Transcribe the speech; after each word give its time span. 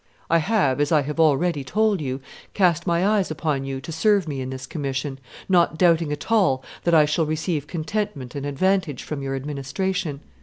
I 0.31 0.39
have, 0.39 0.81
as 0.81 0.91
I 0.91 1.03
have 1.03 1.19
already 1.19 1.63
told 1.63 2.01
you, 2.01 2.21
cast 2.55 2.87
my 2.87 3.05
eyes 3.05 3.29
upon 3.29 3.65
you 3.65 3.79
to 3.81 3.91
serve 3.91 4.27
me 4.27 4.41
in 4.41 4.49
this 4.49 4.65
commission, 4.65 5.19
not 5.47 5.77
doubting 5.77 6.11
at 6.11 6.31
all 6.31 6.63
that 6.85 6.95
I 6.95 7.05
shall 7.05 7.27
receive 7.27 7.67
contentment 7.67 8.33
and 8.33 8.43
advantage 8.43 9.03
from 9.03 9.21
your 9.21 9.35
administration. 9.35 10.21